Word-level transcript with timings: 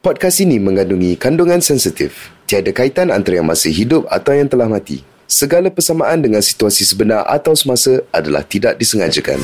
Podcast 0.00 0.40
ini 0.40 0.56
mengandungi 0.56 1.12
kandungan 1.20 1.60
sensitif. 1.60 2.32
Tiada 2.48 2.72
kaitan 2.72 3.12
antara 3.12 3.36
yang 3.36 3.52
masih 3.52 3.68
hidup 3.68 4.08
atau 4.08 4.32
yang 4.32 4.48
telah 4.48 4.64
mati. 4.64 5.04
Segala 5.28 5.68
persamaan 5.68 6.24
dengan 6.24 6.40
situasi 6.40 6.88
sebenar 6.88 7.28
atau 7.28 7.52
semasa 7.52 8.00
adalah 8.08 8.40
tidak 8.40 8.80
disengajakan. 8.80 9.36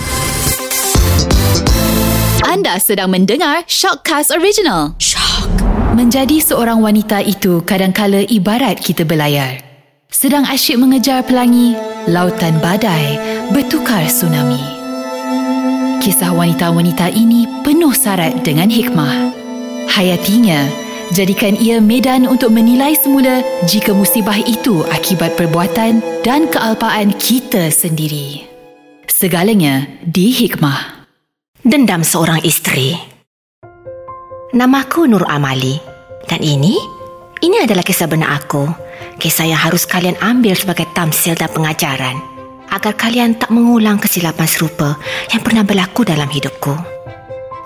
Anda 2.48 2.80
sedang 2.80 3.12
mendengar 3.12 3.68
Shockcast 3.68 4.32
Original. 4.32 4.96
Shock. 4.96 5.44
Menjadi 5.92 6.40
seorang 6.40 6.80
wanita 6.80 7.20
itu 7.20 7.60
kadangkala 7.60 8.24
ibarat 8.24 8.80
kita 8.80 9.04
berlayar. 9.04 9.60
Sedang 10.08 10.48
asyik 10.48 10.80
mengejar 10.80 11.20
pelangi, 11.28 11.76
lautan 12.08 12.56
badai 12.64 13.20
bertukar 13.52 14.08
tsunami. 14.08 14.64
Kisah 16.00 16.32
wanita-wanita 16.32 17.12
ini 17.12 17.44
penuh 17.60 17.92
syarat 17.92 18.40
dengan 18.40 18.72
hikmah. 18.72 19.35
Hayatinya, 19.90 20.66
jadikan 21.14 21.54
ia 21.56 21.78
medan 21.78 22.26
untuk 22.26 22.50
menilai 22.50 22.98
semula 22.98 23.42
jika 23.70 23.94
musibah 23.94 24.36
itu 24.36 24.82
akibat 24.90 25.38
perbuatan 25.38 26.02
dan 26.26 26.50
kealpaan 26.50 27.14
kita 27.16 27.70
sendiri. 27.70 28.46
Segalanya 29.06 29.86
di 30.02 30.34
hikmah. 30.34 31.08
Dendam 31.66 32.06
seorang 32.06 32.42
isteri. 32.46 32.94
Namaku 34.54 35.10
Nur 35.10 35.26
Amali 35.26 35.76
dan 36.30 36.38
ini 36.40 36.78
ini 37.42 37.56
adalah 37.60 37.84
kisah 37.84 38.08
benar 38.08 38.40
aku. 38.40 38.64
Kisah 39.16 39.48
yang 39.48 39.60
harus 39.60 39.84
kalian 39.84 40.16
ambil 40.20 40.52
sebagai 40.56 40.88
tamsil 40.92 41.36
dan 41.36 41.48
pengajaran 41.52 42.16
agar 42.68 42.92
kalian 42.92 43.36
tak 43.40 43.48
mengulang 43.48 43.96
kesilapan 43.96 44.48
serupa 44.48 45.00
yang 45.32 45.40
pernah 45.40 45.64
berlaku 45.64 46.04
dalam 46.04 46.28
hidupku. 46.28 46.95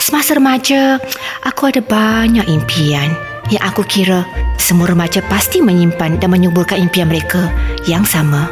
Semasa 0.01 0.33
remaja, 0.33 0.97
aku 1.45 1.69
ada 1.69 1.85
banyak 1.85 2.49
impian 2.49 3.13
yang 3.53 3.61
aku 3.61 3.85
kira 3.85 4.25
semua 4.57 4.89
remaja 4.89 5.21
pasti 5.29 5.61
menyimpan 5.61 6.17
dan 6.17 6.33
menyuburkan 6.33 6.81
impian 6.81 7.13
mereka 7.13 7.53
yang 7.85 8.01
sama. 8.01 8.49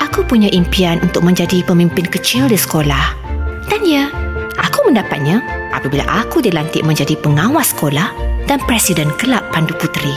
Aku 0.00 0.24
punya 0.24 0.48
impian 0.48 0.96
untuk 1.04 1.28
menjadi 1.28 1.60
pemimpin 1.60 2.08
kecil 2.08 2.48
di 2.48 2.56
sekolah. 2.56 3.20
Dan 3.68 3.84
ya, 3.84 4.08
aku 4.56 4.88
mendapatnya 4.88 5.44
apabila 5.76 6.08
aku 6.08 6.40
dilantik 6.40 6.88
menjadi 6.88 7.20
pengawas 7.20 7.76
sekolah 7.76 8.08
dan 8.48 8.64
presiden 8.64 9.12
kelab 9.20 9.44
Pandu 9.52 9.76
Puteri. 9.76 10.16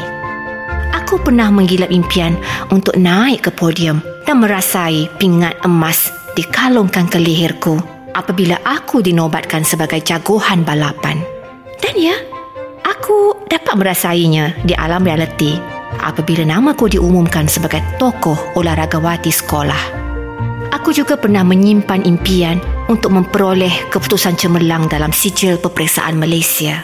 Aku 1.04 1.20
pernah 1.20 1.52
menggilap 1.52 1.92
impian 1.92 2.40
untuk 2.72 2.96
naik 2.96 3.44
ke 3.44 3.52
podium 3.52 4.00
dan 4.24 4.40
merasai 4.40 5.12
pingat 5.20 5.60
emas 5.68 6.16
dikalungkan 6.40 7.12
ke 7.12 7.20
leherku 7.20 7.76
apabila 8.14 8.62
aku 8.64 9.02
dinobatkan 9.02 9.66
sebagai 9.66 10.02
jagoan 10.06 10.62
balapan. 10.64 11.20
Dan 11.82 11.96
ya, 11.98 12.16
aku 12.86 13.46
dapat 13.50 13.76
merasainya 13.76 14.56
di 14.64 14.72
alam 14.78 15.04
realiti 15.04 15.58
apabila 16.00 16.48
namaku 16.48 16.94
diumumkan 16.94 17.46
sebagai 17.50 17.84
tokoh 17.98 18.38
olahragawati 18.58 19.30
sekolah. 19.30 20.06
Aku 20.74 20.90
juga 20.90 21.14
pernah 21.20 21.46
menyimpan 21.46 22.02
impian 22.08 22.58
untuk 22.90 23.14
memperoleh 23.14 23.94
keputusan 23.94 24.34
cemerlang 24.40 24.90
dalam 24.90 25.14
sijil 25.14 25.62
peperiksaan 25.62 26.18
Malaysia. 26.18 26.82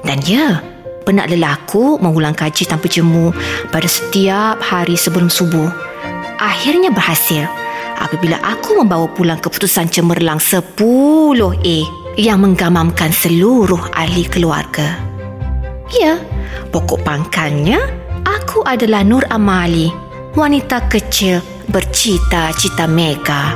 Dan 0.00 0.24
ya, 0.24 0.64
penat 1.04 1.28
lelaku 1.28 2.00
mengulang 2.00 2.32
kaji 2.32 2.64
tanpa 2.64 2.88
jemu 2.88 3.36
pada 3.68 3.84
setiap 3.84 4.58
hari 4.64 4.96
sebelum 4.96 5.28
subuh. 5.28 5.68
Akhirnya 6.40 6.88
berhasil 6.88 7.65
apabila 7.98 8.38
aku 8.44 8.78
membawa 8.78 9.08
pulang 9.10 9.40
keputusan 9.40 9.88
cemerlang 9.88 10.38
10A 10.38 11.78
yang 12.16 12.40
menggamamkan 12.40 13.12
seluruh 13.12 13.92
ahli 13.92 14.24
keluarga. 14.28 14.96
Ya, 15.92 16.18
pokok 16.72 17.04
pangkalnya, 17.06 17.78
aku 18.26 18.64
adalah 18.66 19.06
Nur 19.06 19.22
Amali, 19.30 19.92
wanita 20.34 20.88
kecil 20.90 21.38
bercita-cita 21.70 22.88
mega. 22.88 23.54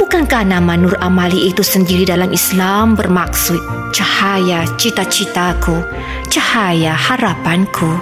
Bukankah 0.00 0.46
nama 0.46 0.78
Nur 0.78 0.96
Amali 1.02 1.50
itu 1.50 1.60
sendiri 1.60 2.08
dalam 2.08 2.32
Islam 2.32 2.96
bermaksud 2.96 3.60
cahaya 3.92 4.64
cita-citaku, 4.80 5.82
cahaya 6.32 6.96
harapanku? 6.96 8.00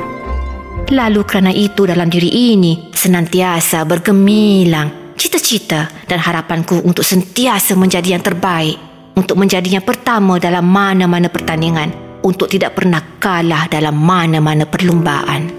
Lalu 0.89 1.21
kerana 1.27 1.53
itu 1.53 1.85
dalam 1.85 2.09
diri 2.09 2.55
ini 2.55 2.89
senantiasa 2.95 3.85
bergemilang 3.85 5.08
cita-cita 5.19 5.91
dan 6.07 6.23
harapanku 6.23 6.81
untuk 6.87 7.03
sentiasa 7.03 7.75
menjadi 7.75 8.15
yang 8.17 8.25
terbaik, 8.25 8.79
untuk 9.19 9.35
menjadi 9.35 9.77
yang 9.77 9.85
pertama 9.85 10.39
dalam 10.39 10.65
mana-mana 10.65 11.27
pertandingan, 11.27 11.91
untuk 12.23 12.47
tidak 12.47 12.79
pernah 12.79 13.03
kalah 13.19 13.67
dalam 13.67 13.99
mana-mana 13.99 14.65
perlumbaan. 14.65 15.51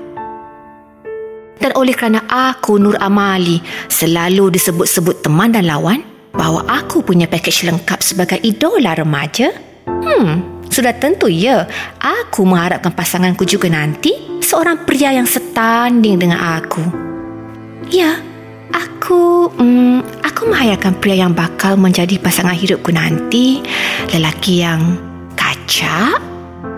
Dan 1.59 1.75
oleh 1.75 1.92
kerana 1.92 2.24
aku 2.24 2.80
Nur 2.80 2.96
Amali 3.03 3.59
selalu 3.92 4.56
disebut-sebut 4.56 5.28
teman 5.28 5.52
dan 5.52 5.68
lawan, 5.68 6.00
bahawa 6.31 6.64
aku 6.72 7.03
punya 7.03 7.28
pakej 7.28 7.68
lengkap 7.68 8.00
sebagai 8.00 8.40
idola 8.40 8.96
remaja, 8.96 9.52
hmm, 9.84 10.64
sudah 10.72 10.96
tentu 10.96 11.28
ya, 11.28 11.68
aku 12.00 12.47
mengharapkan 12.47 12.96
pasanganku 12.96 13.44
juga 13.44 13.68
nanti 13.68 14.40
seorang 14.40 14.88
pria 14.88 15.12
yang 15.12 15.28
setanding 15.28 16.16
dengan 16.16 16.40
aku. 16.40 16.80
Ya, 17.91 18.24
Aku 18.69 19.50
mm, 19.57 20.22
aku 20.22 20.50
menghayalkan 20.50 20.94
pria 21.02 21.25
yang 21.25 21.34
bakal 21.34 21.74
menjadi 21.74 22.22
pasangan 22.22 22.53
hidupku 22.53 22.94
nanti 22.94 23.66
lelaki 24.13 24.62
yang 24.62 24.97
kacak, 25.34 26.22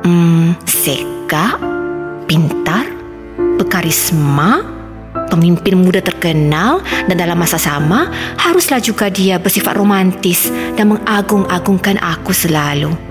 mm, 0.08 0.56
seka, 0.64 1.60
pintar, 2.32 2.88
berkarisma, 3.60 4.64
pemimpin 5.28 5.84
muda 5.84 6.00
terkenal 6.00 6.80
dan 7.12 7.16
dalam 7.20 7.36
masa 7.36 7.60
sama 7.60 8.08
haruslah 8.40 8.80
juga 8.80 9.12
dia 9.12 9.36
bersifat 9.36 9.76
romantis 9.76 10.48
dan 10.80 10.96
mengagung-agungkan 10.96 12.00
aku 12.00 12.32
selalu. 12.32 13.11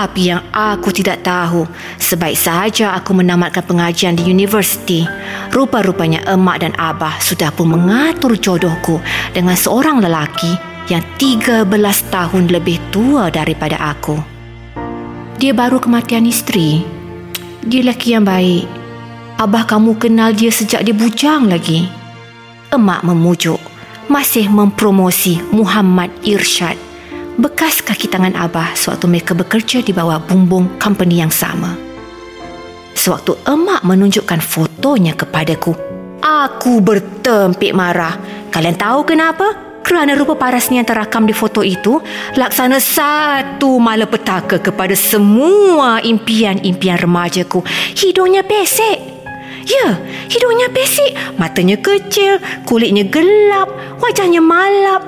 Tetapi 0.00 0.32
yang 0.32 0.40
aku 0.56 0.96
tidak 0.96 1.20
tahu, 1.20 1.68
sebaik 2.00 2.32
sahaja 2.32 2.96
aku 2.96 3.12
menamatkan 3.12 3.60
pengajian 3.60 4.16
di 4.16 4.32
universiti, 4.32 5.04
rupa-rupanya 5.52 6.24
emak 6.24 6.64
dan 6.64 6.72
abah 6.80 7.20
sudah 7.20 7.52
pun 7.52 7.76
mengatur 7.76 8.32
jodohku 8.32 8.96
dengan 9.36 9.52
seorang 9.52 10.00
lelaki 10.00 10.56
yang 10.88 11.04
13 11.20 11.68
tahun 12.08 12.48
lebih 12.48 12.80
tua 12.88 13.28
daripada 13.28 13.76
aku. 13.76 14.16
Dia 15.36 15.52
baru 15.52 15.76
kematian 15.76 16.24
isteri. 16.24 16.80
Dia 17.60 17.84
lelaki 17.84 18.16
yang 18.16 18.24
baik. 18.24 18.64
Abah 19.36 19.68
kamu 19.68 20.00
kenal 20.00 20.32
dia 20.32 20.48
sejak 20.48 20.80
dia 20.80 20.96
bujang 20.96 21.44
lagi. 21.52 21.92
Emak 22.72 23.04
memujuk, 23.04 23.60
masih 24.08 24.48
mempromosi 24.48 25.44
Muhammad 25.52 26.08
Irsyad 26.24 26.88
bekas 27.40 27.80
kaki 27.80 28.06
tangan 28.12 28.36
Abah 28.36 28.76
sewaktu 28.76 29.08
mereka 29.08 29.32
bekerja 29.32 29.80
di 29.80 29.96
bawah 29.96 30.20
bumbung 30.20 30.76
company 30.76 31.24
yang 31.24 31.32
sama. 31.32 31.72
Sewaktu 32.92 33.40
emak 33.48 33.80
menunjukkan 33.80 34.44
fotonya 34.44 35.16
kepadaku, 35.16 35.72
aku 36.20 36.84
bertempik 36.84 37.72
marah. 37.72 38.20
Kalian 38.52 38.76
tahu 38.76 39.08
kenapa? 39.08 39.56
Kerana 39.80 40.12
rupa 40.12 40.36
parasnya 40.36 40.84
yang 40.84 40.88
terakam 40.92 41.24
di 41.24 41.32
foto 41.32 41.64
itu 41.64 42.04
laksana 42.36 42.76
satu 42.76 43.80
malapetaka 43.80 44.60
kepada 44.60 44.92
semua 44.92 46.04
impian-impian 46.04 47.00
remajaku. 47.00 47.64
Hidungnya 47.96 48.44
pesek. 48.44 49.00
Ya, 49.64 49.96
hidungnya 50.28 50.68
pesek, 50.68 51.16
matanya 51.40 51.80
kecil, 51.80 52.36
kulitnya 52.68 53.08
gelap, 53.08 53.72
wajahnya 54.04 54.44
malap. 54.44 55.00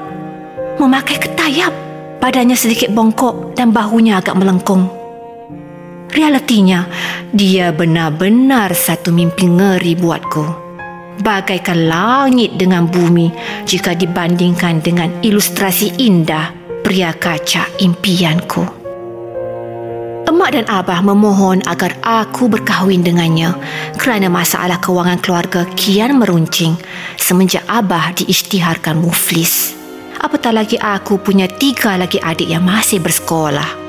Memakai 0.80 1.20
ketayap 1.20 1.91
Badannya 2.22 2.54
sedikit 2.54 2.94
bongkok 2.94 3.58
dan 3.58 3.74
bahunya 3.74 4.22
agak 4.22 4.38
melengkung. 4.38 4.86
Realitinya, 6.14 6.86
dia 7.34 7.74
benar-benar 7.74 8.70
satu 8.78 9.10
mimpi 9.10 9.50
ngeri 9.50 9.98
buatku. 9.98 10.46
Bagaikan 11.18 11.90
langit 11.90 12.54
dengan 12.54 12.86
bumi 12.86 13.26
jika 13.66 13.98
dibandingkan 13.98 14.78
dengan 14.78 15.10
ilustrasi 15.18 15.98
indah 15.98 16.54
pria 16.86 17.10
kaca 17.10 17.66
impianku. 17.82 18.70
Emak 20.22 20.50
dan 20.54 20.70
abah 20.70 21.02
memohon 21.02 21.58
agar 21.66 21.98
aku 22.06 22.46
berkahwin 22.46 23.02
dengannya 23.02 23.50
kerana 23.98 24.30
masalah 24.30 24.78
kewangan 24.78 25.18
keluarga 25.18 25.66
kian 25.74 26.22
meruncing 26.22 26.78
semenjak 27.18 27.66
abah 27.66 28.14
diisytiharkan 28.14 29.02
muflis 29.02 29.81
apatah 30.22 30.54
lagi 30.54 30.78
aku 30.78 31.18
punya 31.18 31.50
tiga 31.50 31.98
lagi 31.98 32.22
adik 32.22 32.46
yang 32.46 32.62
masih 32.62 33.02
bersekolah. 33.02 33.82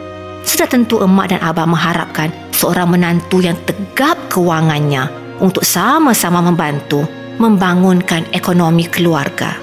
Sudah 0.43 0.67
tentu 0.67 0.99
emak 0.99 1.31
dan 1.31 1.39
abah 1.39 1.63
mengharapkan 1.63 2.33
seorang 2.51 2.91
menantu 2.91 3.39
yang 3.39 3.55
tegap 3.63 4.19
kewangannya 4.27 5.07
untuk 5.39 5.63
sama-sama 5.63 6.43
membantu 6.43 7.07
membangunkan 7.39 8.27
ekonomi 8.35 8.89
keluarga. 8.89 9.55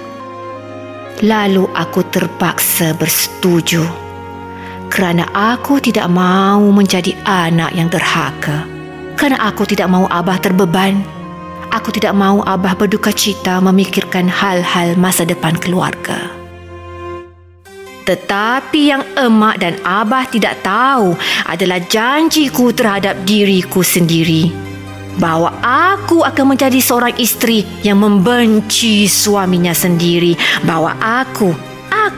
Lalu 1.21 1.69
aku 1.77 2.01
terpaksa 2.09 2.97
bersetuju. 2.97 4.09
kerana 4.91 5.23
aku 5.31 5.79
tidak 5.79 6.11
mahu 6.11 6.75
menjadi 6.75 7.15
anak 7.23 7.71
yang 7.79 7.87
derhaka. 7.87 8.67
Kerana 9.15 9.39
aku 9.47 9.63
tidak 9.63 9.87
mahu 9.87 10.11
Abah 10.11 10.43
terbeban. 10.43 11.07
Aku 11.71 11.95
tidak 11.95 12.11
mahu 12.19 12.43
Abah 12.43 12.75
berduka 12.75 13.15
cita 13.15 13.63
memikirkan 13.63 14.27
hal-hal 14.27 14.99
masa 14.99 15.23
depan 15.23 15.55
keluarga. 15.63 16.40
Tetapi 18.11 18.91
yang 18.91 19.07
emak 19.15 19.63
dan 19.63 19.79
Abah 19.87 20.27
tidak 20.27 20.59
tahu 20.67 21.15
adalah 21.47 21.79
janjiku 21.79 22.75
terhadap 22.75 23.23
diriku 23.23 23.87
sendiri. 23.87 24.51
Bahawa 25.15 25.55
aku 25.63 26.27
akan 26.27 26.59
menjadi 26.59 26.83
seorang 26.83 27.15
isteri 27.23 27.63
yang 27.87 28.03
membenci 28.03 29.07
suaminya 29.07 29.71
sendiri. 29.71 30.35
Bahawa 30.67 30.99
aku 31.23 31.70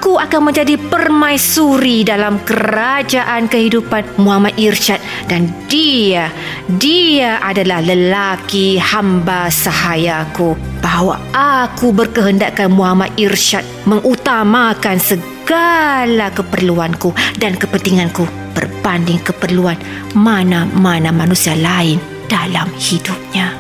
aku 0.03 0.19
akan 0.19 0.51
menjadi 0.51 0.75
permaisuri 0.91 2.03
dalam 2.03 2.43
kerajaan 2.43 3.47
kehidupan 3.47 4.19
Muhammad 4.19 4.51
Irsyad 4.59 4.99
dan 5.31 5.47
dia 5.71 6.27
dia 6.67 7.39
adalah 7.39 7.79
lelaki 7.79 8.83
hamba 8.83 9.47
sahayaku 9.47 10.59
bahawa 10.83 11.23
aku 11.31 11.95
berkehendakkan 11.95 12.75
Muhammad 12.75 13.15
Irsyad 13.15 13.63
mengutamakan 13.87 14.99
segala 14.99 16.35
keperluanku 16.35 17.15
dan 17.39 17.55
kepentinganku 17.55 18.27
berbanding 18.59 19.23
keperluan 19.23 19.79
mana-mana 20.19 21.15
manusia 21.15 21.55
lain 21.55 22.03
dalam 22.27 22.67
hidupnya. 22.75 23.55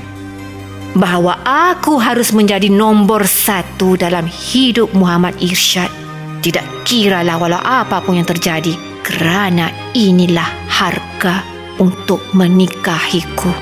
Bahawa 0.98 1.38
aku 1.46 2.02
harus 2.02 2.34
menjadi 2.34 2.66
nombor 2.66 3.30
satu 3.30 3.94
dalam 3.94 4.26
hidup 4.26 4.90
Muhammad 4.90 5.38
Irsyad. 5.38 6.01
Tidak 6.42 6.82
kiralah 6.82 7.38
walau 7.38 7.62
apapun 7.62 8.18
yang 8.18 8.26
terjadi 8.26 8.74
kerana 9.06 9.70
inilah 9.94 10.66
harga 10.66 11.46
untuk 11.78 12.18
menikahiku. 12.34 13.54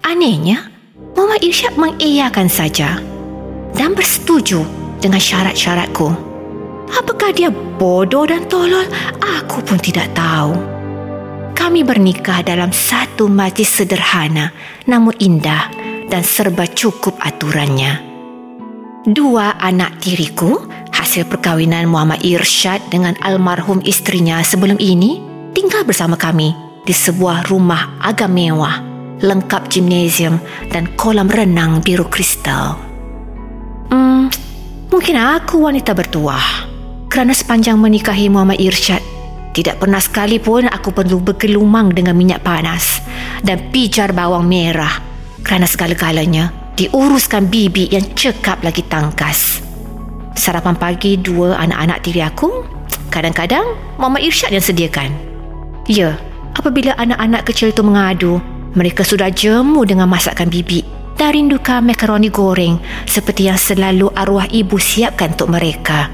Anehnya, 0.00 0.72
Muhammad 1.12 1.44
Irsyad 1.44 1.76
mengiyakan 1.76 2.48
saja 2.48 2.96
dan 3.76 3.92
bersetuju 3.92 4.64
dengan 4.98 5.20
syarat-syaratku. 5.20 6.08
Apakah 6.90 7.30
dia 7.30 7.52
bodoh 7.52 8.24
dan 8.24 8.48
tolol? 8.48 8.88
Aku 9.20 9.62
pun 9.62 9.78
tidak 9.78 10.10
tahu 10.16 10.80
kami 11.60 11.86
bernikah 11.86 12.42
dalam 12.42 12.74
satu 12.74 13.30
majlis 13.30 13.68
sederhana 13.68 14.50
namun 14.90 15.14
indah 15.22 15.70
dan 16.10 16.26
serba 16.26 16.66
cukup 16.66 17.14
aturannya. 17.22 18.09
Dua 19.00 19.56
anak 19.56 20.04
tiriku, 20.04 20.60
hasil 20.92 21.24
perkahwinan 21.24 21.88
Muhammad 21.88 22.20
Irsyad 22.20 22.84
dengan 22.92 23.16
almarhum 23.24 23.80
istrinya 23.80 24.44
sebelum 24.44 24.76
ini, 24.76 25.24
tinggal 25.56 25.88
bersama 25.88 26.20
kami 26.20 26.52
di 26.84 26.92
sebuah 26.92 27.48
rumah 27.48 27.96
agak 28.04 28.28
mewah, 28.28 28.76
lengkap 29.24 29.72
gimnasium 29.72 30.36
dan 30.68 30.84
kolam 31.00 31.32
renang 31.32 31.80
biru 31.80 32.04
kristal. 32.12 32.76
Hmm, 33.88 34.28
mungkin 34.92 35.16
aku 35.16 35.64
wanita 35.64 35.96
bertuah 35.96 36.68
kerana 37.08 37.32
sepanjang 37.32 37.80
menikahi 37.80 38.28
Muhammad 38.28 38.60
Irsyad, 38.60 39.00
tidak 39.56 39.80
pernah 39.80 40.04
sekalipun 40.04 40.68
aku 40.68 40.92
perlu 40.92 41.24
bergelumang 41.24 41.96
dengan 41.96 42.12
minyak 42.20 42.44
panas 42.44 43.00
dan 43.40 43.72
pijar 43.72 44.12
bawang 44.12 44.44
merah 44.44 44.92
kerana 45.40 45.64
segala-galanya 45.64 46.59
diuruskan 46.80 47.52
bibi 47.52 47.92
yang 47.92 48.04
cekap 48.16 48.64
lagi 48.64 48.80
tangkas. 48.88 49.60
Sarapan 50.32 50.72
pagi 50.80 51.20
dua 51.20 51.60
anak-anak 51.60 51.98
tiri 52.00 52.24
aku, 52.24 52.64
kadang-kadang 53.12 53.76
Mama 54.00 54.16
Irsyad 54.16 54.56
yang 54.56 54.64
sediakan. 54.64 55.12
Ya, 55.84 56.16
apabila 56.56 56.96
anak-anak 56.96 57.44
kecil 57.44 57.76
itu 57.76 57.84
mengadu, 57.84 58.40
mereka 58.72 59.04
sudah 59.04 59.28
jemu 59.28 59.84
dengan 59.84 60.08
masakan 60.08 60.48
bibi 60.48 60.80
dan 61.20 61.36
rindukan 61.36 61.84
makaroni 61.84 62.32
goreng 62.32 62.80
seperti 63.04 63.52
yang 63.52 63.60
selalu 63.60 64.08
arwah 64.16 64.48
ibu 64.48 64.80
siapkan 64.80 65.36
untuk 65.36 65.52
mereka. 65.52 66.08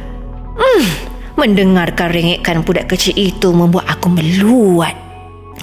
Hmm, 0.59 1.15
Mendengarkan 1.37 2.17
ringikkan 2.17 2.65
budak 2.65 2.89
kecil 2.89 3.13
itu 3.13 3.53
membuat 3.53 3.93
aku 3.93 4.09
meluat 4.09 4.97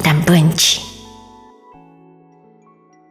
dan 0.06 0.22
benci. 0.22 0.86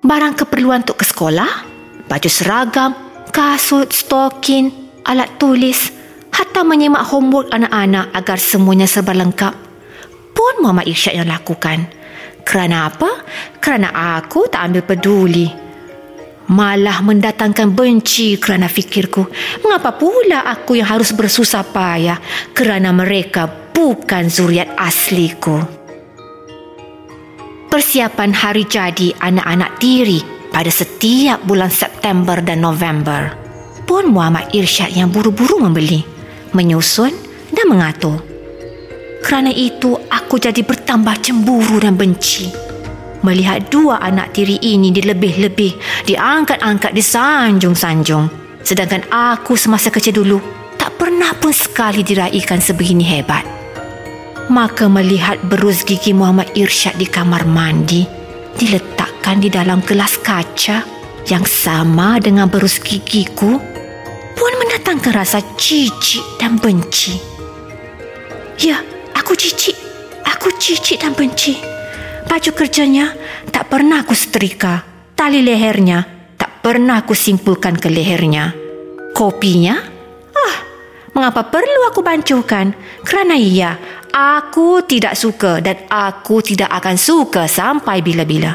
Barang 0.06 0.38
keperluan 0.38 0.86
untuk 0.86 1.02
ke 1.02 1.06
sekolah, 1.06 1.71
baju 2.12 2.28
seragam, 2.28 2.92
kasut, 3.32 3.88
stokin, 3.88 4.68
alat 5.08 5.40
tulis, 5.40 5.88
hatta 6.28 6.60
menyemak 6.60 7.08
homework 7.08 7.48
anak-anak 7.48 8.12
agar 8.12 8.36
semuanya 8.36 8.84
serba 8.84 9.16
lengkap, 9.16 9.56
pun 10.36 10.60
Muhammad 10.60 10.92
Irsyad 10.92 11.16
yang 11.16 11.32
lakukan. 11.32 11.88
Kerana 12.44 12.92
apa? 12.92 13.08
Kerana 13.64 14.20
aku 14.20 14.44
tak 14.52 14.60
ambil 14.68 14.84
peduli 14.84 15.48
malah 16.52 17.00
mendatangkan 17.00 17.72
benci 17.72 18.36
kerana 18.36 18.68
fikirku. 18.68 19.24
Mengapa 19.64 19.96
pula 19.96 20.44
aku 20.44 20.76
yang 20.76 20.90
harus 20.90 21.16
bersusah 21.16 21.64
payah 21.64 22.20
kerana 22.52 22.92
mereka 22.92 23.48
bukan 23.72 24.28
zuriat 24.28 24.68
asliku? 24.76 25.64
Persiapan 27.72 28.36
hari 28.36 28.68
jadi 28.68 29.16
anak-anak 29.16 29.80
tiri 29.80 30.31
pada 30.52 30.68
setiap 30.68 31.42
bulan 31.48 31.72
September 31.72 32.38
dan 32.38 32.60
November 32.60 33.34
pun 33.88 34.12
Muhammad 34.12 34.52
Irsyad 34.54 34.94
yang 34.94 35.10
buru-buru 35.10 35.58
membeli, 35.58 36.04
menyusun 36.54 37.10
dan 37.50 37.66
mengatur. 37.66 38.20
Kerana 39.24 39.50
itu 39.50 39.96
aku 40.12 40.38
jadi 40.38 40.60
bertambah 40.62 41.18
cemburu 41.24 41.82
dan 41.82 41.96
benci 41.96 42.72
melihat 43.22 43.70
dua 43.70 44.02
anak 44.02 44.34
tiri 44.36 44.58
ini 44.60 44.90
dilebih-lebih, 44.90 46.04
diangkat-angkat, 46.06 46.92
disanjung-sanjung. 46.92 48.28
Sedangkan 48.62 49.06
aku 49.10 49.58
semasa 49.58 49.90
kecil 49.90 50.22
dulu 50.22 50.38
tak 50.78 50.94
pernah 50.98 51.34
pun 51.38 51.54
sekali 51.54 52.02
diraikan 52.02 52.58
sebegini 52.58 53.02
hebat. 53.06 53.46
Maka 54.50 54.90
melihat 54.90 55.38
berus 55.46 55.86
gigi 55.86 56.10
Muhammad 56.10 56.50
Irsyad 56.58 56.98
di 56.98 57.06
kamar 57.06 57.46
mandi, 57.46 58.04
diletakkan 58.56 59.40
di 59.40 59.48
dalam 59.48 59.80
gelas 59.84 60.18
kaca 60.20 60.84
yang 61.30 61.46
sama 61.46 62.18
dengan 62.18 62.50
berus 62.50 62.82
gigiku, 62.82 63.60
pun 64.34 64.52
mendatangkan 64.58 65.12
rasa 65.14 65.38
cicik 65.54 66.40
dan 66.40 66.58
benci. 66.58 67.14
Ya, 68.58 68.82
aku 69.14 69.38
cicik. 69.38 69.76
Aku 70.22 70.54
cicik 70.58 71.02
dan 71.02 71.14
benci. 71.14 71.58
Baju 72.26 72.50
kerjanya 72.54 73.14
tak 73.50 73.70
pernah 73.70 74.02
aku 74.02 74.14
setrika. 74.14 74.82
Tali 75.14 75.38
lehernya 75.44 76.02
tak 76.34 76.64
pernah 76.64 77.02
aku 77.02 77.14
simpulkan 77.14 77.78
ke 77.78 77.86
lehernya. 77.86 78.50
Kopinya? 79.14 79.78
Ah, 80.34 80.56
mengapa 81.14 81.46
perlu 81.46 81.86
aku 81.86 82.02
bancuhkan? 82.02 82.74
Kerana 83.06 83.38
iya, 83.38 83.78
aku 84.12 84.84
tidak 84.84 85.16
suka 85.16 85.64
dan 85.64 85.88
aku 85.88 86.44
tidak 86.44 86.68
akan 86.68 86.96
suka 87.00 87.48
sampai 87.48 88.04
bila-bila. 88.04 88.54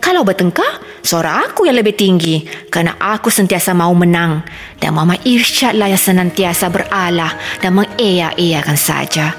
Kalau 0.00 0.24
bertengkar, 0.24 0.80
suara 1.04 1.44
aku 1.44 1.68
yang 1.68 1.76
lebih 1.76 1.92
tinggi 1.92 2.40
kerana 2.72 2.96
aku 2.96 3.28
sentiasa 3.28 3.76
mahu 3.76 4.04
menang 4.04 4.40
dan 4.80 4.96
Mama 4.96 5.16
Irsyad 5.28 5.76
lah 5.76 5.92
yang 5.92 6.00
senantiasa 6.00 6.72
beralah 6.72 7.36
dan 7.60 7.76
mengeyak-eyakan 7.76 8.78
saja. 8.80 9.36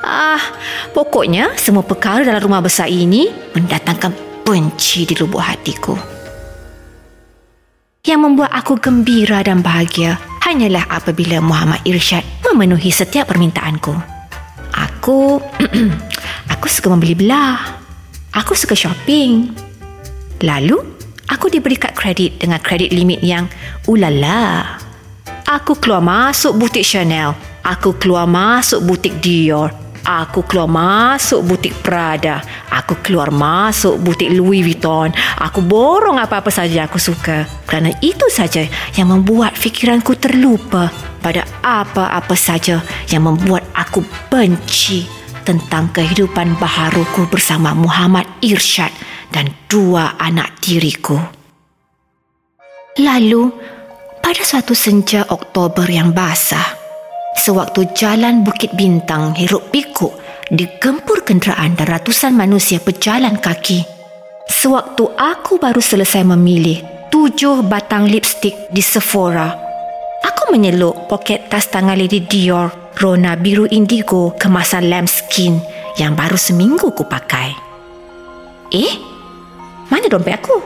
Ah, 0.00 0.40
pokoknya 0.94 1.58
semua 1.58 1.82
perkara 1.82 2.22
dalam 2.22 2.38
rumah 2.38 2.62
besar 2.62 2.86
ini 2.86 3.28
mendatangkan 3.52 4.14
benci 4.46 5.10
di 5.10 5.14
lubuk 5.18 5.42
hatiku. 5.42 5.98
Yang 8.06 8.20
membuat 8.24 8.54
aku 8.54 8.80
gembira 8.80 9.42
dan 9.44 9.60
bahagia 9.60 10.16
hanyalah 10.46 10.86
apabila 10.88 11.42
Muhammad 11.44 11.82
Irsyad 11.84 12.39
memenuhi 12.50 12.90
setiap 12.90 13.30
permintaanku. 13.30 13.94
Aku 14.74 15.38
aku 16.52 16.66
suka 16.66 16.90
membeli 16.90 17.14
belah. 17.14 17.78
Aku 18.34 18.54
suka 18.54 18.74
shopping. 18.78 19.50
Lalu, 20.42 20.78
aku 21.26 21.50
diberi 21.50 21.74
kad 21.78 21.94
kredit 21.94 22.42
dengan 22.42 22.62
kredit 22.62 22.94
limit 22.94 23.22
yang 23.22 23.46
ulala. 23.90 24.78
Aku 25.50 25.74
keluar 25.78 26.02
masuk 26.02 26.54
butik 26.54 26.86
Chanel. 26.86 27.34
Aku 27.66 27.98
keluar 27.98 28.30
masuk 28.30 28.86
butik 28.86 29.18
Dior. 29.18 29.74
Aku 30.06 30.46
keluar 30.46 30.70
masuk 30.70 31.42
butik 31.44 31.74
Prada. 31.82 32.40
Aku 32.70 32.98
keluar 33.02 33.34
masuk 33.34 33.98
butik 33.98 34.30
Louis 34.30 34.62
Vuitton. 34.62 35.10
Aku 35.42 35.60
borong 35.60 36.22
apa-apa 36.22 36.48
saja 36.54 36.86
aku 36.86 37.02
suka. 37.02 37.44
Kerana 37.66 37.90
itu 37.98 38.30
saja 38.30 38.64
yang 38.94 39.10
membuat 39.10 39.58
fikiranku 39.58 40.16
terlupa 40.16 41.09
pada 41.20 41.44
apa-apa 41.60 42.34
saja 42.34 42.80
yang 43.12 43.28
membuat 43.28 43.64
aku 43.76 44.02
benci 44.32 45.04
tentang 45.44 45.92
kehidupan 45.92 46.56
baharuku 46.56 47.28
bersama 47.28 47.76
Muhammad 47.76 48.28
Irsyad 48.40 48.92
dan 49.30 49.52
dua 49.68 50.16
anak 50.18 50.58
tiriku. 50.60 51.16
Lalu, 53.00 53.48
pada 54.20 54.42
suatu 54.44 54.76
senja 54.76 55.24
Oktober 55.30 55.86
yang 55.88 56.12
basah, 56.12 56.80
Sewaktu 57.40 57.96
jalan 57.96 58.44
Bukit 58.44 58.74
Bintang 58.76 59.32
hiruk 59.32 59.72
pikuk 59.72 60.12
digempur 60.50 61.22
kenderaan 61.22 61.78
dan 61.78 61.86
ratusan 61.88 62.34
manusia 62.34 62.82
berjalan 62.82 63.38
kaki. 63.38 63.86
Sewaktu 64.50 65.08
aku 65.14 65.62
baru 65.62 65.78
selesai 65.78 66.26
memilih 66.26 66.82
tujuh 67.08 67.62
batang 67.64 68.10
lipstick 68.10 68.68
di 68.74 68.82
Sephora, 68.82 69.69
aku 70.24 70.52
menyeluk 70.52 71.08
poket 71.08 71.48
tas 71.48 71.68
tangan 71.68 71.96
Lady 71.96 72.24
Dior 72.24 72.72
Rona 73.00 73.36
biru 73.36 73.64
indigo 73.70 74.36
kemasan 74.36 74.92
lambskin 74.92 75.56
yang 75.96 76.12
baru 76.12 76.36
seminggu 76.36 76.92
ku 76.92 77.08
pakai. 77.08 77.56
Eh, 78.70 78.92
mana 79.88 80.06
dompet 80.06 80.36
aku? 80.36 80.56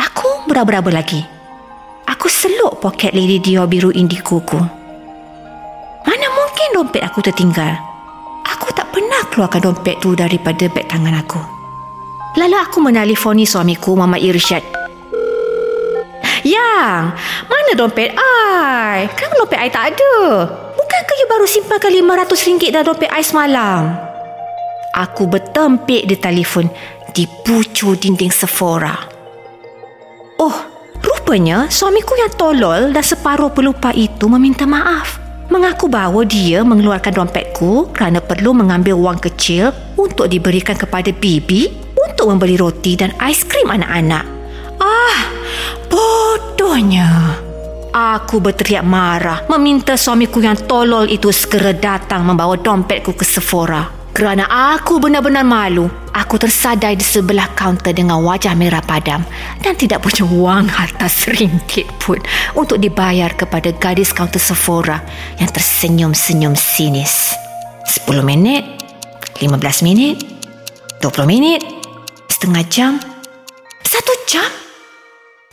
Aku 0.00 0.48
beraba-raba 0.48 0.90
lagi. 0.90 1.20
Aku 2.06 2.30
seluk 2.30 2.80
poket 2.80 3.12
Lady 3.12 3.42
Dior 3.42 3.68
biru 3.68 3.92
indigo 3.92 4.40
ku. 4.42 4.60
Mana 6.06 6.26
mungkin 6.32 6.68
dompet 6.72 7.02
aku 7.04 7.20
tertinggal? 7.20 7.76
Aku 8.46 8.70
tak 8.72 8.94
pernah 8.94 9.26
keluarkan 9.28 9.72
dompet 9.72 9.98
tu 9.98 10.14
daripada 10.14 10.70
beg 10.70 10.86
tangan 10.86 11.18
aku. 11.18 11.56
Lalu 12.36 12.56
aku 12.60 12.84
menelefoni 12.84 13.48
suamiku, 13.48 13.96
Mama 13.96 14.20
Irsyad. 14.20 14.75
Yang, 16.46 17.18
mana 17.50 17.70
dompet 17.74 18.14
I? 18.14 19.10
Kan 19.18 19.34
dompet 19.34 19.58
I 19.58 19.66
tak 19.66 19.98
ada. 19.98 20.46
Bukankah 20.78 21.16
you 21.18 21.26
baru 21.26 21.46
simpankan 21.50 21.90
RM500 21.90 22.70
dalam 22.70 22.86
dompet 22.86 23.10
I 23.10 23.26
semalam? 23.26 23.98
Aku 24.94 25.26
bertempik 25.26 26.06
di 26.06 26.14
telefon 26.14 26.70
di 27.10 27.26
pucuk 27.26 27.98
dinding 27.98 28.30
Sephora. 28.30 28.94
Oh, 30.38 30.54
rupanya 31.02 31.66
suamiku 31.66 32.14
yang 32.14 32.30
tolol 32.38 32.94
dan 32.94 33.02
separuh 33.02 33.50
pelupa 33.50 33.90
itu 33.90 34.30
meminta 34.30 34.70
maaf 34.70 35.18
mengaku 35.50 35.86
bahawa 35.86 36.26
dia 36.26 36.62
mengeluarkan 36.66 37.22
dompetku 37.22 37.90
kerana 37.94 38.18
perlu 38.18 38.50
mengambil 38.50 38.98
wang 38.98 39.18
kecil 39.18 39.70
untuk 39.94 40.26
diberikan 40.26 40.74
kepada 40.74 41.10
bibi 41.10 41.70
untuk 41.94 42.30
membeli 42.30 42.58
roti 42.58 42.98
dan 42.98 43.14
aiskrim 43.22 43.70
anak-anak. 43.70 44.26
Ah, 44.82 45.06
bodohnya. 46.56 47.36
Aku 47.92 48.40
berteriak 48.40 48.80
marah 48.80 49.44
meminta 49.52 49.92
suamiku 49.92 50.40
yang 50.40 50.56
tolol 50.64 51.04
itu 51.04 51.28
segera 51.28 51.76
datang 51.76 52.24
membawa 52.24 52.56
dompetku 52.56 53.12
ke 53.12 53.28
Sephora. 53.28 53.92
Kerana 54.16 54.48
aku 54.72 54.96
benar-benar 54.96 55.44
malu, 55.44 55.84
aku 56.16 56.40
tersadai 56.40 56.96
di 56.96 57.04
sebelah 57.04 57.52
kaunter 57.52 57.92
dengan 57.92 58.24
wajah 58.24 58.56
merah 58.56 58.80
padam 58.80 59.20
dan 59.60 59.76
tidak 59.76 60.00
punya 60.00 60.24
wang 60.24 60.64
harta 60.64 61.04
seringgit 61.04 61.84
pun 62.00 62.16
untuk 62.56 62.80
dibayar 62.80 63.28
kepada 63.36 63.76
gadis 63.76 64.16
kaunter 64.16 64.40
Sephora 64.40 65.04
yang 65.36 65.52
tersenyum-senyum 65.52 66.56
sinis. 66.56 67.36
10 67.84 68.24
minit, 68.24 68.64
15 69.44 69.84
minit, 69.84 70.24
20 71.04 71.28
minit, 71.28 71.60
setengah 72.32 72.64
jam, 72.72 72.92
satu 73.84 74.12
jam. 74.24 74.65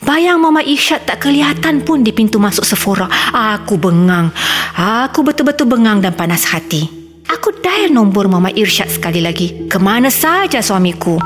Bayang 0.04 0.36
Mama 0.36 0.60
Isyad 0.60 1.08
tak 1.08 1.24
kelihatan 1.24 1.80
pun 1.80 2.04
di 2.04 2.12
pintu 2.12 2.36
masuk 2.36 2.60
Sephora. 2.68 3.08
Aku 3.32 3.80
bengang. 3.80 4.28
Aku 4.76 5.24
betul-betul 5.24 5.64
bengang 5.64 6.04
dan 6.04 6.12
panas 6.12 6.44
hati. 6.52 6.84
Aku 7.24 7.56
dial 7.64 7.88
nombor 7.88 8.28
Mama 8.28 8.52
Irsyad 8.52 8.92
sekali 8.92 9.24
lagi. 9.24 9.64
Kemana 9.64 10.12
saja 10.12 10.60
suamiku? 10.60 11.16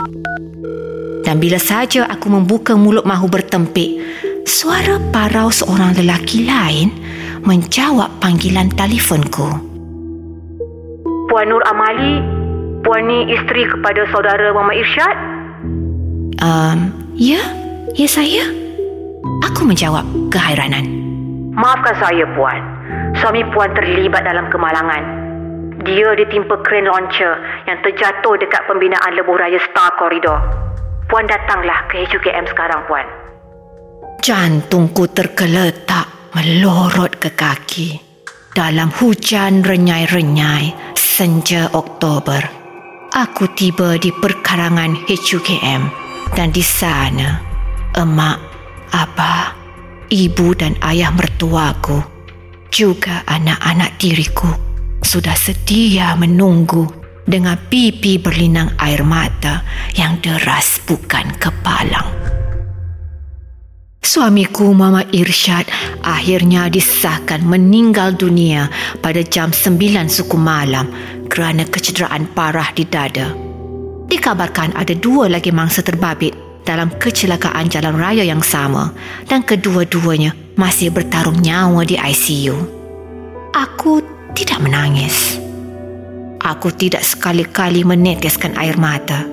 Dan 1.26 1.42
bila 1.42 1.58
saja 1.58 2.06
aku 2.06 2.30
membuka 2.30 2.78
mulut 2.78 3.02
mahu 3.02 3.26
bertempik, 3.26 3.99
suara 4.47 5.02
parau 5.11 5.50
seorang 5.50 5.99
lelaki 5.99 6.47
lain 6.47 6.94
menjawab 7.42 8.23
panggilan 8.23 8.70
telefonku. 8.78 9.58
Puan 11.26 11.50
Nur 11.50 11.66
Amali, 11.66 12.23
Puan 12.87 13.11
ni 13.11 13.26
isteri 13.35 13.66
kepada 13.66 14.06
saudara 14.14 14.54
Mama 14.54 14.70
Irsyad? 14.70 15.18
Um, 16.38 16.94
ya, 17.18 17.42
ya 17.99 18.06
saya. 18.06 18.68
Aku 19.49 19.64
menjawab 19.64 20.04
keheranan. 20.32 20.85
Maafkan 21.54 21.97
saya, 21.99 22.25
Puan. 22.37 22.61
Suami 23.18 23.42
Puan 23.50 23.73
terlibat 23.75 24.23
dalam 24.23 24.47
kemalangan. 24.52 25.02
Dia 25.82 26.14
ditimpa 26.18 26.58
kren 26.66 26.87
launcher 26.87 27.38
yang 27.70 27.78
terjatuh 27.87 28.35
dekat 28.38 28.66
pembinaan 28.66 29.14
lebuh 29.14 29.38
raya 29.38 29.58
Star 29.70 29.94
Corridor. 29.99 30.38
Puan 31.08 31.25
datanglah 31.25 31.87
ke 31.88 32.04
HUKM 32.04 32.44
sekarang, 32.50 32.85
Puan. 32.90 33.06
Jantungku 34.20 35.08
tergeletak 35.11 36.35
melorot 36.37 37.16
ke 37.16 37.30
kaki. 37.32 37.88
Dalam 38.52 38.90
hujan 38.90 39.62
renyai-renyai 39.62 40.99
senja 40.99 41.70
Oktober, 41.73 42.42
aku 43.14 43.47
tiba 43.54 43.94
di 43.97 44.11
perkarangan 44.11 45.06
HUKM 45.06 45.82
dan 46.35 46.50
di 46.50 46.61
sana 46.61 47.38
emak, 47.94 48.38
abah, 48.92 49.54
ibu 50.09 50.57
dan 50.57 50.76
ayah 50.85 51.12
mertuaku 51.12 52.18
juga 52.68 53.25
anak-anak 53.25 53.97
diriku 53.97 54.49
sudah 55.00 55.35
setia 55.35 56.12
menunggu 56.18 56.85
dengan 57.28 57.57
pipi 57.57 58.16
berlinang 58.16 58.73
air 58.80 59.04
mata 59.04 59.64
yang 59.97 60.21
deras 60.21 60.80
bukan 60.85 61.28
kepalang. 61.37 62.09
Suamiku 64.00 64.73
Mama 64.73 65.04
Irsyad 65.12 65.68
akhirnya 66.00 66.73
disahkan 66.73 67.45
meninggal 67.45 68.16
dunia 68.16 68.73
pada 69.04 69.21
jam 69.21 69.52
9 69.52 70.09
suku 70.09 70.40
malam 70.40 70.88
kerana 71.28 71.68
kecederaan 71.68 72.25
parah 72.33 72.73
di 72.73 72.88
dada. 72.88 73.37
Dikabarkan 74.09 74.73
ada 74.73 74.97
dua 74.97 75.28
lagi 75.28 75.52
mangsa 75.52 75.85
terbabit 75.85 76.48
dalam 76.69 76.93
kecelakaan 76.93 77.73
jalan 77.73 77.97
raya 77.97 78.21
yang 78.21 78.45
sama 78.45 78.93
dan 79.25 79.41
kedua-duanya 79.41 80.37
masih 80.61 80.93
bertarung 80.93 81.41
nyawa 81.41 81.89
di 81.89 81.97
ICU. 81.97 82.57
Aku 83.57 84.05
tidak 84.37 84.61
menangis. 84.61 85.41
Aku 86.45 86.69
tidak 86.77 87.09
sekali-kali 87.09 87.89
meneteskan 87.89 88.53
air 88.61 88.77
mata. 88.77 89.25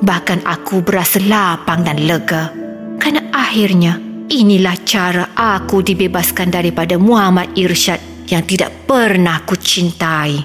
Bahkan 0.00 0.46
aku 0.46 0.86
berasa 0.86 1.18
lapang 1.18 1.82
dan 1.82 2.06
lega 2.06 2.54
kerana 3.02 3.34
akhirnya 3.34 3.98
inilah 4.30 4.78
cara 4.86 5.34
aku 5.34 5.82
dibebaskan 5.82 6.54
daripada 6.54 6.96
Muhammad 6.96 7.50
Irsyad 7.58 8.30
yang 8.30 8.46
tidak 8.46 8.86
pernah 8.86 9.42
ku 9.42 9.58
cintai. 9.58 10.38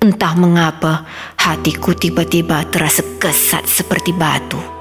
Entah 0.00 0.34
mengapa 0.34 1.04
hatiku 1.36 1.92
tiba-tiba 1.92 2.64
terasa 2.72 3.04
kesat 3.20 3.68
seperti 3.68 4.10
batu. 4.16 4.75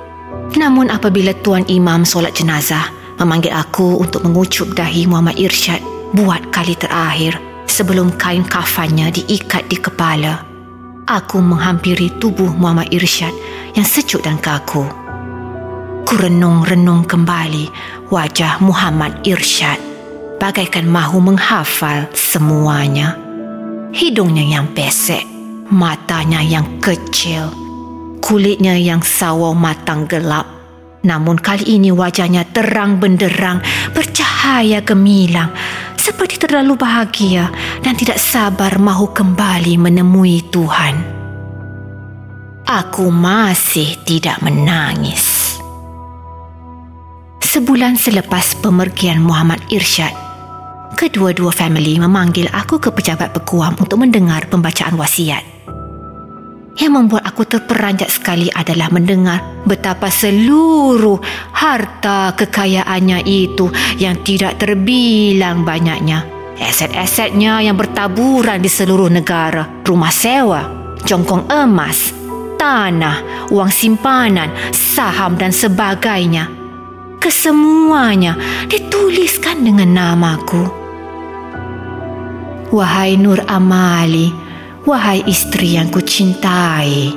Namun 0.53 0.93
apabila 0.93 1.33
Tuan 1.41 1.65
Imam 1.65 2.05
solat 2.05 2.37
jenazah 2.37 2.93
memanggil 3.17 3.51
aku 3.51 3.97
untuk 3.97 4.21
mengucup 4.21 4.77
dahi 4.77 5.09
Muhammad 5.09 5.41
Irsyad 5.41 5.81
buat 6.13 6.53
kali 6.53 6.77
terakhir, 6.77 7.41
sebelum 7.65 8.13
kain 8.15 8.45
kafannya 8.45 9.11
diikat 9.11 9.67
di 9.67 9.75
kepala. 9.75 10.45
Aku 11.05 11.37
menghampiri 11.41 12.13
tubuh 12.17 12.49
Muhammad 12.55 12.89
Irsyad 12.89 13.33
yang 13.77 13.85
sejuk 13.85 14.23
dan 14.25 14.39
kaku. 14.39 14.85
Kurenung-renung 16.05 17.03
kembali 17.05 17.69
wajah 18.13 18.61
Muhammad 18.61 19.25
Irsyad 19.25 19.77
bagaikan 20.37 20.85
mahu 20.85 21.19
menghafal 21.21 22.09
semuanya. 22.13 23.17
Hidungnya 23.95 24.43
yang 24.59 24.67
pesek, 24.75 25.23
matanya 25.71 26.43
yang 26.43 26.67
kecil, 26.83 27.49
kulitnya 28.25 28.73
yang 28.73 29.05
sawo 29.05 29.53
matang 29.53 30.09
gelap. 30.09 30.49
Namun 31.05 31.37
kali 31.37 31.77
ini 31.77 31.93
wajahnya 31.93 32.49
terang 32.49 32.97
benderang, 32.97 33.61
bercahaya 33.93 34.81
gemilang 34.81 35.53
seperti 35.93 36.41
terlalu 36.41 36.73
bahagia 36.73 37.53
dan 37.85 37.93
tidak 37.93 38.17
sabar 38.17 38.81
mahu 38.81 39.13
kembali 39.13 39.77
menemui 39.77 40.41
Tuhan. 40.49 40.97
Aku 42.65 43.13
masih 43.13 43.93
tidak 44.09 44.41
menangis. 44.41 45.53
Sebulan 47.45 47.93
selepas 47.93 48.57
pemergian 48.57 49.21
Muhammad 49.21 49.61
Irsyad, 49.69 50.11
kedua-dua 50.97 51.53
family 51.53 52.01
memanggil 52.01 52.49
aku 52.49 52.81
ke 52.81 52.89
pejabat 52.89 53.37
pekuam 53.37 53.77
untuk 53.77 54.01
mendengar 54.01 54.49
pembacaan 54.49 54.97
wasiat. 54.97 55.54
Yang 56.75 56.91
membuat 56.91 57.23
aku 57.23 57.47
terperanjat 57.47 58.11
sekali 58.11 58.51
adalah 58.51 58.91
mendengar 58.91 59.63
betapa 59.63 60.11
seluruh 60.11 61.23
harta 61.55 62.35
kekayaannya 62.35 63.23
itu 63.23 63.71
yang 63.95 64.19
tidak 64.27 64.59
terbilang 64.59 65.63
banyaknya. 65.63 66.27
Aset-asetnya 66.59 67.63
yang 67.63 67.79
bertaburan 67.79 68.59
di 68.59 68.67
seluruh 68.67 69.07
negara, 69.07 69.63
rumah 69.87 70.11
sewa, 70.11 70.67
jongkong 71.07 71.47
emas, 71.47 72.11
tanah, 72.59 73.47
wang 73.51 73.71
simpanan, 73.71 74.51
saham 74.75 75.39
dan 75.39 75.55
sebagainya. 75.55 76.51
Kesemuanya 77.23 78.35
dituliskan 78.67 79.63
dengan 79.63 79.95
namaku. 79.95 80.63
Wahai 82.75 83.15
Nur 83.15 83.39
Amali, 83.47 84.44
wahai 84.85 85.25
isteri 85.25 85.75
yang 85.81 85.89
ku 85.89 85.99
cintai. 85.99 87.09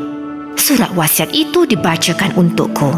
Surat 0.59 0.91
wasiat 0.97 1.31
itu 1.37 1.69
dibacakan 1.69 2.35
untukku. 2.35 2.93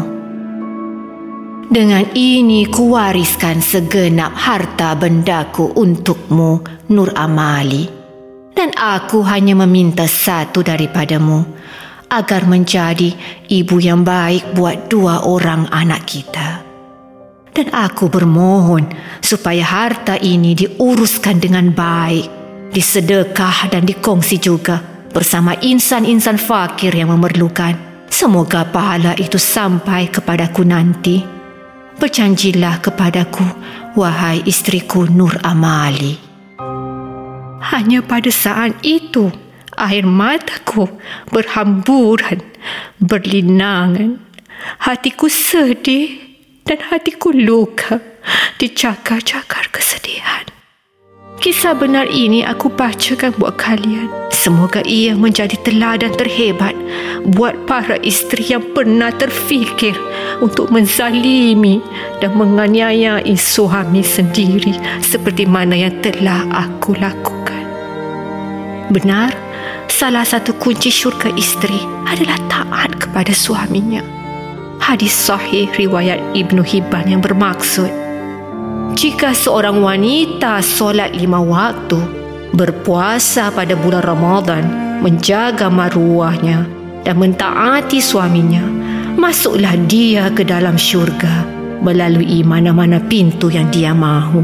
Dengan 1.71 2.03
ini 2.15 2.67
kuwariskan 2.67 3.63
segenap 3.63 4.35
harta 4.35 4.91
bendaku 4.95 5.71
untukmu, 5.71 6.59
Nur 6.91 7.15
Amali. 7.15 7.87
Dan 8.51 8.75
aku 8.75 9.23
hanya 9.23 9.55
meminta 9.55 10.03
satu 10.03 10.59
daripadamu, 10.59 11.47
agar 12.11 12.43
menjadi 12.43 13.15
ibu 13.47 13.79
yang 13.79 14.03
baik 14.03 14.51
buat 14.51 14.91
dua 14.91 15.23
orang 15.23 15.71
anak 15.71 16.03
kita. 16.03 16.59
Dan 17.55 17.71
aku 17.71 18.11
bermohon 18.11 18.91
supaya 19.23 19.63
harta 19.63 20.19
ini 20.19 20.51
diuruskan 20.51 21.39
dengan 21.39 21.71
baik, 21.71 22.40
disedekah 22.71 23.67
dan 23.67 23.83
dikongsi 23.83 24.39
juga 24.39 24.79
bersama 25.11 25.53
insan-insan 25.59 26.39
fakir 26.39 26.95
yang 26.95 27.11
memerlukan. 27.11 27.91
Semoga 28.11 28.67
pahala 28.67 29.15
itu 29.19 29.35
sampai 29.35 30.07
kepadaku 30.07 30.63
nanti. 30.63 31.23
Berjanjilah 31.99 32.81
kepadaku, 32.81 33.45
wahai 33.95 34.41
istriku 34.47 35.05
Nur 35.05 35.37
Amali. 35.43 36.17
Hanya 37.61 38.01
pada 38.01 38.31
saat 38.33 38.73
itu, 38.81 39.29
air 39.77 40.03
mataku 40.03 40.89
berhamburan, 41.29 42.41
berlinangan. 42.97 44.17
Hatiku 44.61 45.25
sedih 45.25 46.21
dan 46.65 46.77
hatiku 46.93 47.33
luka 47.33 47.97
dicakar-cakar 48.61 49.73
kesedihan. 49.73 50.60
Kisah 51.41 51.73
benar 51.73 52.05
ini 52.05 52.45
aku 52.45 52.69
bacakan 52.69 53.33
buat 53.41 53.57
kalian. 53.57 54.13
Semoga 54.29 54.85
ia 54.85 55.17
menjadi 55.17 55.57
teladan 55.65 56.13
terhebat 56.13 56.77
buat 57.33 57.57
para 57.65 57.97
isteri 58.05 58.45
yang 58.45 58.61
pernah 58.77 59.09
terfikir 59.09 59.97
untuk 60.37 60.69
menzalimi 60.69 61.81
dan 62.21 62.37
menganiayai 62.37 63.33
suami 63.33 64.05
sendiri 64.05 64.77
seperti 65.01 65.49
mana 65.49 65.73
yang 65.73 65.97
telah 66.05 66.45
aku 66.53 66.93
lakukan. 67.01 67.65
Benar, 68.93 69.33
salah 69.89 70.21
satu 70.21 70.53
kunci 70.61 70.93
syurga 70.93 71.33
isteri 71.33 71.81
adalah 72.05 72.37
taat 72.53 73.01
kepada 73.01 73.33
suaminya. 73.33 74.05
Hadis 74.77 75.17
sahih 75.17 75.73
riwayat 75.73 76.21
Ibnu 76.37 76.61
Hibban 76.61 77.09
yang 77.09 77.25
bermaksud 77.25 78.10
jika 78.95 79.31
seorang 79.31 79.79
wanita 79.79 80.59
solat 80.59 81.15
lima 81.15 81.39
waktu, 81.39 81.97
berpuasa 82.51 83.47
pada 83.49 83.73
bulan 83.79 84.03
Ramadan, 84.03 84.63
menjaga 84.99 85.71
maruahnya 85.71 86.67
dan 87.07 87.15
mentaati 87.15 88.03
suaminya, 88.03 88.61
masuklah 89.15 89.73
dia 89.87 90.27
ke 90.35 90.43
dalam 90.43 90.75
syurga 90.75 91.47
melalui 91.81 92.43
mana-mana 92.45 92.99
pintu 93.01 93.47
yang 93.49 93.71
dia 93.71 93.95
mahu. 93.95 94.43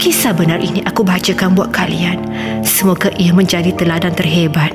Kisah 0.00 0.32
benar 0.32 0.62
ini 0.62 0.80
aku 0.84 1.04
bacakan 1.04 1.52
buat 1.52 1.72
kalian. 1.74 2.20
Semoga 2.64 3.12
ia 3.20 3.36
menjadi 3.36 3.72
teladan 3.76 4.16
terhebat. 4.16 4.72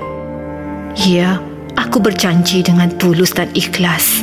Ya, 1.05 1.41
aku 1.77 1.97
berjanji 1.97 2.61
dengan 2.61 2.93
tulus 3.01 3.33
dan 3.33 3.49
ikhlas 3.57 4.21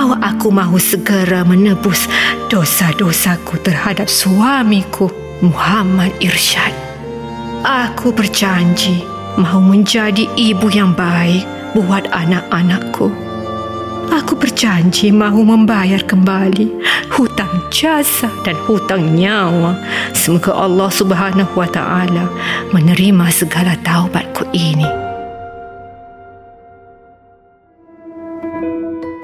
bahawa 0.00 0.32
aku 0.32 0.48
mahu 0.48 0.80
segera 0.80 1.44
menebus 1.44 2.08
dosa-dosaku 2.48 3.60
terhadap 3.60 4.08
suamiku 4.08 5.12
Muhammad 5.44 6.08
Irsyad. 6.24 6.72
Aku 7.60 8.08
berjanji 8.08 9.04
mahu 9.36 9.60
menjadi 9.60 10.24
ibu 10.40 10.72
yang 10.72 10.96
baik 10.96 11.44
buat 11.76 12.08
anak-anakku. 12.16 13.12
Aku 14.08 14.40
berjanji 14.40 15.12
mahu 15.12 15.44
membayar 15.44 16.00
kembali 16.00 16.80
hutang 17.12 17.68
jasa 17.68 18.32
dan 18.40 18.56
hutang 18.64 19.04
nyawa. 19.04 19.76
Semoga 20.16 20.56
Allah 20.64 20.88
Subhanahu 20.88 21.60
Wa 21.60 21.68
Taala 21.68 22.24
menerima 22.72 23.28
segala 23.28 23.76
taubatku 23.84 24.48
ini. 24.56 25.09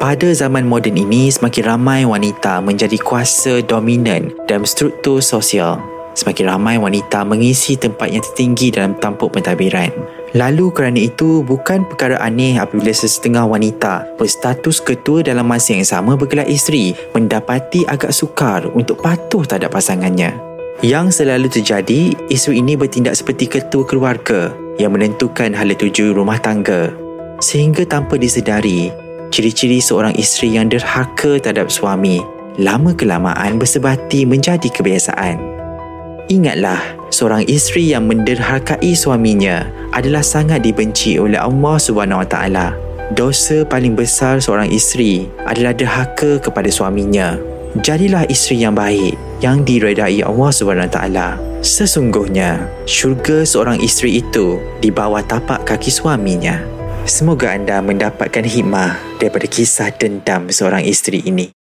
Pada 0.07 0.31
zaman 0.31 0.71
moden 0.71 0.95
ini, 0.95 1.35
semakin 1.35 1.67
ramai 1.67 2.07
wanita 2.07 2.63
menjadi 2.63 2.95
kuasa 2.95 3.59
dominan 3.59 4.31
dalam 4.47 4.63
struktur 4.63 5.19
sosial. 5.19 5.83
Semakin 6.15 6.47
ramai 6.47 6.79
wanita 6.79 7.27
mengisi 7.27 7.75
tempat 7.75 8.15
yang 8.15 8.23
tertinggi 8.23 8.71
dalam 8.71 8.95
tampuk 9.03 9.35
pentadbiran. 9.35 9.91
Lalu 10.39 10.71
kerana 10.71 11.03
itu, 11.11 11.43
bukan 11.43 11.91
perkara 11.91 12.23
aneh 12.23 12.55
apabila 12.55 12.95
sesetengah 12.95 13.51
wanita 13.51 14.15
berstatus 14.15 14.79
ketua 14.79 15.27
dalam 15.27 15.43
masa 15.43 15.75
yang 15.75 15.83
sama 15.83 16.15
bergelar 16.15 16.47
isteri 16.47 16.95
mendapati 17.11 17.83
agak 17.91 18.15
sukar 18.15 18.63
untuk 18.79 19.03
patuh 19.03 19.43
terhadap 19.43 19.75
pasangannya. 19.75 20.39
Yang 20.87 21.19
selalu 21.19 21.51
terjadi, 21.51 22.15
isteri 22.31 22.63
ini 22.63 22.79
bertindak 22.79 23.19
seperti 23.19 23.59
ketua 23.59 23.83
keluarga 23.83 24.55
yang 24.79 24.95
menentukan 24.95 25.51
hala 25.51 25.75
tuju 25.75 26.15
rumah 26.15 26.39
tangga. 26.39 26.95
Sehingga 27.43 27.83
tanpa 27.83 28.15
disedari, 28.15 29.06
ciri-ciri 29.37 29.85
seorang 29.85 30.17
isteri 30.17 30.57
yang 30.57 30.73
derhaka 30.73 31.37
terhadap 31.37 31.69
suami 31.69 32.25
lama 32.57 32.97
kelamaan 32.97 33.61
bersebati 33.61 34.25
menjadi 34.25 34.65
kebiasaan. 34.73 35.37
Ingatlah, 36.33 36.81
seorang 37.13 37.45
isteri 37.45 37.93
yang 37.93 38.09
menderhakai 38.09 38.97
suaminya 38.97 39.69
adalah 39.93 40.25
sangat 40.25 40.65
dibenci 40.65 41.21
oleh 41.21 41.37
Allah 41.37 41.77
Subhanahu 41.77 42.25
Wa 42.25 42.29
Taala. 42.33 42.67
Dosa 43.13 43.63
paling 43.69 43.93
besar 43.93 44.41
seorang 44.41 44.73
isteri 44.73 45.29
adalah 45.45 45.77
derhaka 45.77 46.41
kepada 46.41 46.73
suaminya. 46.73 47.37
Jadilah 47.85 48.25
isteri 48.33 48.65
yang 48.65 48.73
baik 48.73 49.21
yang 49.45 49.63
diredai 49.63 50.25
Allah 50.25 50.49
Subhanahu 50.49 50.89
Wa 50.89 50.95
Taala. 50.97 51.29
Sesungguhnya, 51.61 52.73
syurga 52.89 53.45
seorang 53.45 53.85
isteri 53.85 54.25
itu 54.25 54.57
di 54.81 54.89
bawah 54.89 55.21
tapak 55.21 55.69
kaki 55.69 55.93
suaminya. 55.93 56.76
Semoga 57.07 57.55
anda 57.55 57.79
mendapatkan 57.79 58.43
hikmah 58.43 59.23
daripada 59.23 59.47
kisah 59.47 59.95
dendam 59.95 60.51
seorang 60.51 60.83
isteri 60.83 61.23
ini. 61.23 61.55